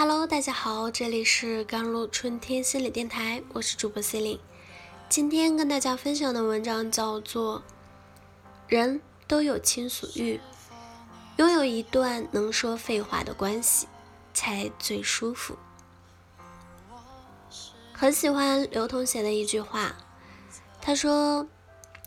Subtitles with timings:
[0.00, 4.40] Hello，大家好，这里是甘露春天心理电台，我是主播 C 琳。
[5.10, 7.58] 今天跟大家分享的文章叫做
[8.66, 10.40] 《人都有倾诉欲，
[11.36, 13.86] 拥有一段能说废话的关系
[14.32, 15.58] 才最舒服》。
[17.92, 19.94] 很喜欢刘同写的一句话，
[20.80, 21.46] 他说：“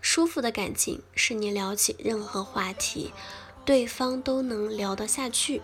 [0.00, 3.12] 舒服的感情是你聊起任何话题，
[3.66, 5.60] 对方都能聊得下去。”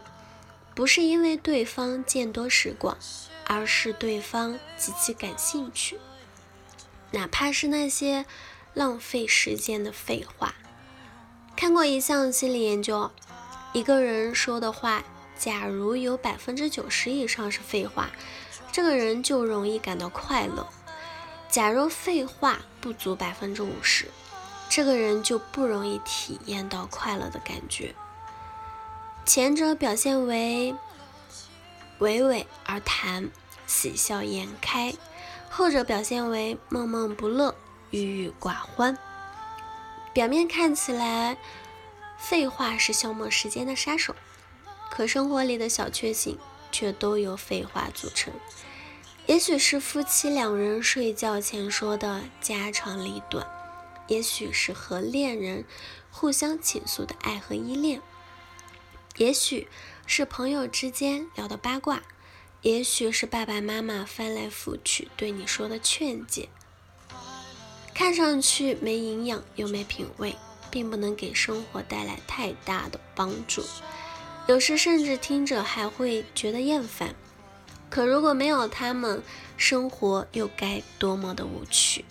[0.81, 2.97] 不是因为对方见多识广，
[3.45, 5.99] 而是对方极其感兴趣，
[7.11, 8.25] 哪怕是那些
[8.73, 10.55] 浪费时间的废话。
[11.55, 13.11] 看过一项心理研究，
[13.75, 15.05] 一个人说的话，
[15.39, 18.09] 假如有百分之九十以上是废话，
[18.73, 20.65] 这个人就容易感到快乐；
[21.51, 24.07] 假如废话不足百分之五十，
[24.71, 27.95] 这个人就不容易体验到快乐的感觉。
[29.25, 30.75] 前者表现为
[32.01, 33.31] 娓娓而谈，
[33.67, 34.93] 喜笑颜开；
[35.49, 37.55] 后者表现为闷闷不乐，
[37.91, 38.99] 郁郁寡欢。
[40.13, 41.37] 表面看起来，
[42.19, 44.17] 废话是消磨时间的杀手，
[44.91, 46.37] 可生活里的小确幸
[46.73, 48.33] 却都由废话组成。
[49.27, 53.47] 也许是夫妻两人睡觉前说的家长里短，
[54.09, 55.65] 也许是和恋人
[56.11, 58.03] 互相倾诉的爱和依恋。
[59.21, 59.69] 也许
[60.07, 62.03] 是朋友之间聊的八卦，
[62.63, 66.49] 也许是爸爸妈妈翻来覆去对你说的劝解，
[67.93, 70.35] 看上去没营养又没品味，
[70.71, 73.63] 并不能给生活带来太大的帮助，
[74.47, 77.15] 有时甚至听着还会觉得厌烦。
[77.91, 79.23] 可如果没有他们，
[79.59, 82.07] 生活又该多么的无趣。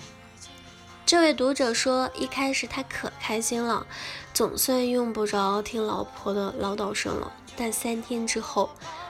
[1.09, 3.87] 这位读者说，一开始他可开心了，
[4.31, 7.31] 总算用不着听老婆的唠叨声了。
[7.57, 8.69] 但三天之后，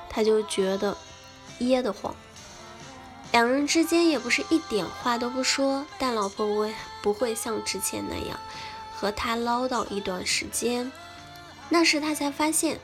[0.09, 0.95] 他就觉得
[1.57, 2.15] 噎得慌。
[3.33, 8.39] 两人之间也不是一点话都不说，但老婆不会不会像之前那样
[8.95, 10.89] 和他唠叨一段时间。
[11.67, 12.79] 那时他才发现，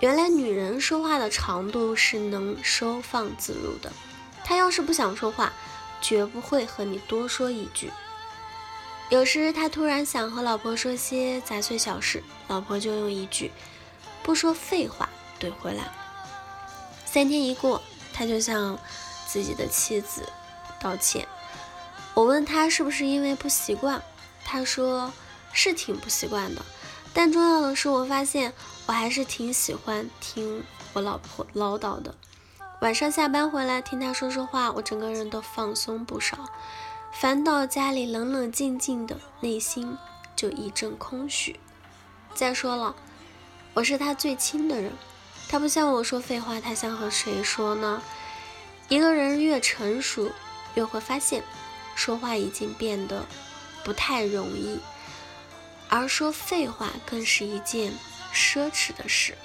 [0.00, 3.90] 原来女人说话的长度是能收放自如的。
[4.44, 5.54] 她要是不想说话，
[6.02, 7.90] 绝不会和你多说一句。
[9.12, 13.52] 有时他突然想和老婆说些杂碎小事，老婆就用一句
[14.24, 15.06] “不说废话”
[15.38, 15.84] 怼回来。
[17.04, 17.82] 三天一过，
[18.14, 18.78] 他就向
[19.26, 20.26] 自己的妻子
[20.80, 21.28] 道歉。
[22.14, 24.02] 我问他是不是因为不习惯，
[24.46, 25.12] 他说
[25.52, 26.62] 是挺不习惯的，
[27.12, 28.54] 但重要的是我发现
[28.86, 30.64] 我还是挺喜欢听
[30.94, 32.14] 我老婆唠叨的。
[32.80, 36.48] 晚上下班回来听他说说话，我整个人都放松不少。
[37.12, 39.96] 烦到家里冷冷静静的，内心
[40.34, 41.60] 就一阵空虚。
[42.34, 42.96] 再说了，
[43.74, 44.92] 我是他最亲的人，
[45.48, 48.02] 他不向我说废话，他想和谁说呢？
[48.88, 50.32] 一个人越成熟，
[50.74, 51.44] 越会发现，
[51.94, 53.26] 说话已经变得
[53.84, 54.80] 不太容易，
[55.88, 57.92] 而说废话更是一件
[58.34, 59.36] 奢侈的事，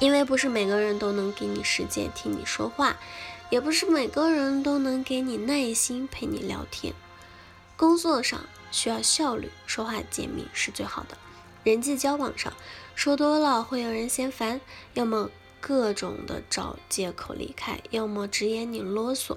[0.00, 2.96] 因为不是每个人都能给你时间听你说话。
[3.52, 6.94] 也不是每个人都能给你耐心陪你聊天。
[7.76, 11.18] 工作上需要效率，说话简明是最好的。
[11.62, 12.50] 人际交往上
[12.94, 14.58] 说多了会有人嫌烦，
[14.94, 15.28] 要么
[15.60, 19.36] 各种的找借口离开，要么直言你啰嗦。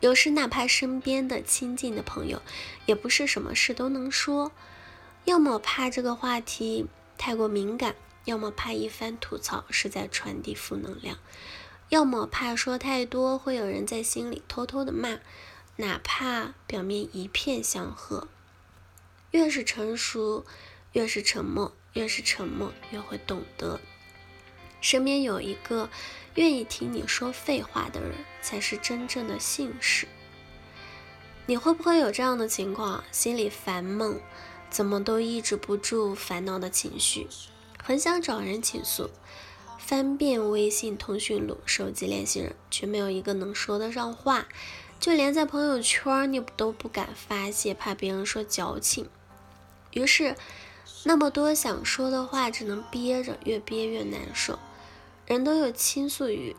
[0.00, 2.42] 有时哪怕身边的亲近的朋友，
[2.84, 4.52] 也不是什么事都能说，
[5.24, 6.84] 要么怕这个话题
[7.16, 7.94] 太过敏感，
[8.26, 11.16] 要么怕一番吐槽是在传递负能量。
[11.90, 15.18] 要么怕说太多会有人在心里偷偷的骂，
[15.76, 18.28] 哪怕表面一片祥和。
[19.32, 20.46] 越是成熟，
[20.92, 23.80] 越是沉默；越是沉默，越会懂得。
[24.80, 25.90] 身边有一个
[26.36, 30.06] 愿意听你说废话的人，才是真正的幸事。
[31.46, 33.02] 你会不会有这样的情况？
[33.10, 34.20] 心里烦闷，
[34.70, 37.26] 怎么都抑制不住烦恼的情绪，
[37.82, 39.10] 很想找人倾诉。
[39.90, 44.46] 翻遍微信通讯录、手机联系人，却没有一个能说得上话，
[45.00, 49.08] 就连在朋友圈你都不敢发泄，怕别人说矫情。
[49.90, 50.36] 于是，
[51.02, 54.60] 那么多想说的话只能憋着，越憋越难受。
[55.26, 56.54] 人都有倾诉欲，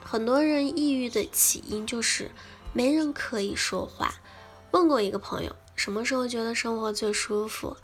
[0.00, 2.30] 很多人抑郁的起因就是
[2.72, 4.14] 没人可以说话。
[4.70, 7.76] 问过一个朋友，什么时候觉得生活最舒服？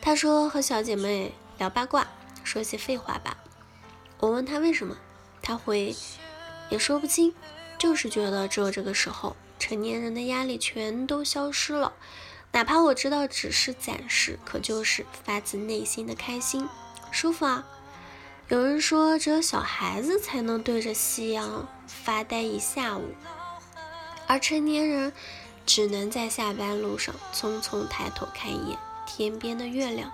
[0.00, 2.06] 他说和小姐妹聊八卦，
[2.44, 3.38] 说些废话吧。
[4.24, 4.96] 我问他为什么，
[5.42, 5.94] 他回
[6.70, 7.34] 也说不清，
[7.76, 11.92] 就是觉得只有这个时候，成年人的压力全都消失了。
[12.52, 16.66] 哪怕我知道只是暂时，可就是发自内心的开心、
[17.10, 17.66] 舒服啊。
[18.48, 23.04] 有人说，只有小孩子才能对着夕阳发呆一下午，
[24.26, 25.12] 而成年人
[25.66, 30.10] 只能在下班路上匆匆抬头看一眼天边的月亮。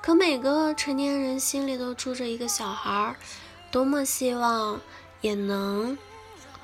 [0.00, 3.16] 可每个成年人心里都住着一个小孩儿，
[3.70, 4.80] 多么希望
[5.20, 5.98] 也能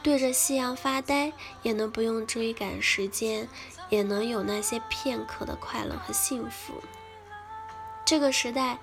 [0.03, 1.33] 对着夕阳发呆，
[1.63, 3.49] 也能不用追赶时间，
[3.91, 6.75] 也能有那些片刻的快乐和幸福。
[8.05, 8.79] 这个时代，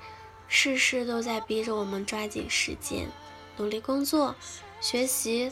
[0.48, 3.10] 事事都在逼着我们抓紧时间，
[3.58, 4.36] 努力工作、
[4.80, 5.52] 学习、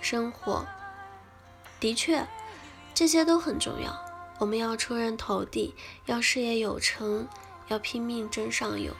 [0.00, 0.66] 生活。
[1.78, 2.26] 的确，
[2.94, 3.96] 这些都很重要。
[4.38, 5.74] 我们要出人头地，
[6.06, 7.28] 要事业有成。
[7.68, 8.94] 要拼命争上游，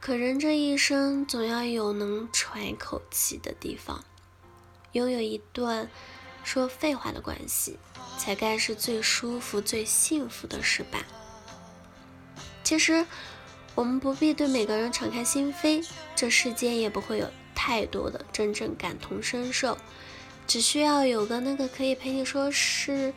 [0.00, 4.04] 可人这一生总要有能喘口气的地方，
[4.92, 5.88] 拥有一段
[6.42, 7.78] 说废话的关系，
[8.18, 11.06] 才该是最舒服、最幸福的事吧。
[12.64, 13.06] 其实，
[13.74, 15.86] 我们不必对每个人敞开心扉，
[16.16, 19.76] 这世间也不会有太多的真正感同身受，
[20.46, 23.12] 只需要有个那个可以陪你说是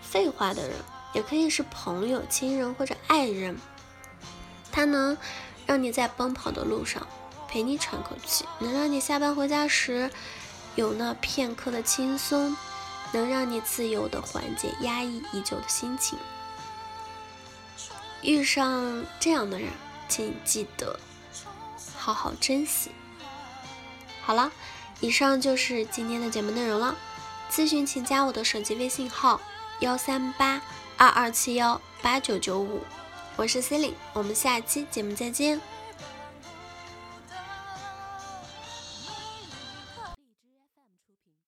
[0.00, 0.76] 废话的人，
[1.12, 3.56] 也可以是朋友、亲人或者爱人。
[4.78, 5.18] 它能
[5.66, 7.04] 让你在奔跑的路上
[7.48, 10.08] 陪你喘口气，能让你下班回家时
[10.76, 12.56] 有那片刻的轻松，
[13.10, 16.16] 能让你自由的缓解压抑已久的心情。
[18.22, 19.68] 遇上这样的人，
[20.08, 21.00] 请记得
[21.96, 22.92] 好好珍惜。
[24.22, 24.52] 好了，
[25.00, 26.94] 以上就是今天的节目内容了。
[27.50, 29.40] 咨询请加我的手机微信号：
[29.80, 30.62] 幺三八
[30.96, 32.84] 二二七幺八九九五。
[33.38, 35.60] 我是 c e l i n e 我们下期节目再见。